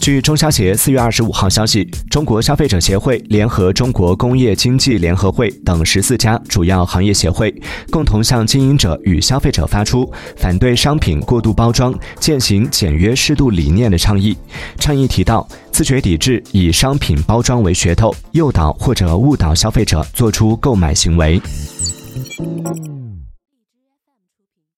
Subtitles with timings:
[0.00, 7.50] 据中消协四月二十五号消息中国消费者协会联合中国工业经济联合会等十四家主要行业协会
[7.90, 14.36] 共同向经营者与消费者发出反对商品过度包装践行简约适度理念的倡议。
[14.78, 21.40] 倡议提到自觉抵制以商品包装为噱头诱导或者误导消费者做出购买行为。